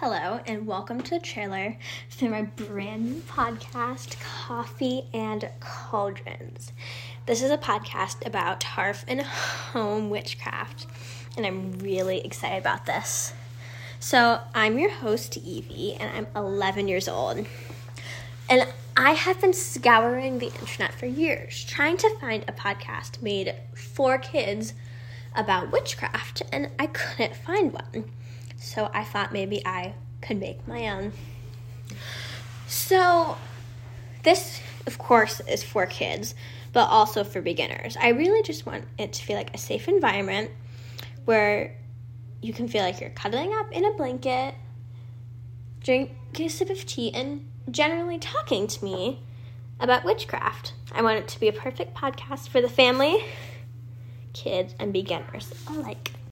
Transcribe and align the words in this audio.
Hello, 0.00 0.38
and 0.46 0.64
welcome 0.64 1.00
to 1.00 1.10
the 1.16 1.18
trailer 1.18 1.76
for 2.08 2.26
my 2.26 2.42
brand 2.42 3.04
new 3.04 3.20
podcast, 3.22 4.20
Coffee 4.20 5.06
and 5.12 5.50
Cauldrons. 5.58 6.72
This 7.26 7.42
is 7.42 7.50
a 7.50 7.58
podcast 7.58 8.24
about 8.24 8.62
hearth 8.62 9.04
and 9.08 9.22
home 9.22 10.08
witchcraft, 10.08 10.86
and 11.36 11.44
I'm 11.44 11.80
really 11.80 12.24
excited 12.24 12.58
about 12.60 12.86
this. 12.86 13.32
So, 13.98 14.40
I'm 14.54 14.78
your 14.78 14.90
host, 14.90 15.36
Evie, 15.36 15.94
and 15.94 16.16
I'm 16.16 16.28
11 16.36 16.86
years 16.86 17.08
old. 17.08 17.44
And 18.48 18.68
I 18.96 19.10
have 19.14 19.40
been 19.40 19.52
scouring 19.52 20.38
the 20.38 20.54
internet 20.60 20.94
for 20.94 21.06
years, 21.06 21.64
trying 21.64 21.96
to 21.96 22.18
find 22.20 22.44
a 22.46 22.52
podcast 22.52 23.20
made 23.20 23.52
for 23.74 24.16
kids 24.16 24.74
about 25.34 25.72
witchcraft, 25.72 26.42
and 26.52 26.70
I 26.78 26.86
couldn't 26.86 27.34
find 27.34 27.72
one. 27.72 28.04
So 28.58 28.90
I 28.92 29.04
thought 29.04 29.32
maybe 29.32 29.64
I 29.64 29.94
could 30.20 30.38
make 30.38 30.66
my 30.66 30.88
own. 30.90 31.12
So, 32.66 33.38
this, 34.24 34.60
of 34.86 34.98
course, 34.98 35.40
is 35.40 35.62
for 35.62 35.86
kids, 35.86 36.34
but 36.72 36.88
also 36.88 37.24
for 37.24 37.40
beginners. 37.40 37.96
I 38.00 38.08
really 38.08 38.42
just 38.42 38.66
want 38.66 38.84
it 38.98 39.12
to 39.14 39.24
feel 39.24 39.36
like 39.36 39.54
a 39.54 39.58
safe 39.58 39.88
environment 39.88 40.50
where 41.24 41.76
you 42.42 42.52
can 42.52 42.68
feel 42.68 42.82
like 42.82 43.00
you're 43.00 43.10
cuddling 43.10 43.54
up 43.54 43.72
in 43.72 43.84
a 43.84 43.92
blanket, 43.92 44.54
drinking 45.82 46.46
a 46.46 46.48
sip 46.48 46.68
of 46.68 46.84
tea, 46.84 47.12
and 47.14 47.48
generally 47.70 48.18
talking 48.18 48.66
to 48.66 48.84
me 48.84 49.22
about 49.80 50.04
witchcraft. 50.04 50.74
I 50.92 51.02
want 51.02 51.18
it 51.18 51.28
to 51.28 51.40
be 51.40 51.48
a 51.48 51.52
perfect 51.52 51.94
podcast 51.96 52.48
for 52.48 52.60
the 52.60 52.68
family, 52.68 53.24
kids, 54.32 54.74
and 54.78 54.92
beginners 54.92 55.52
alike. 55.68 56.18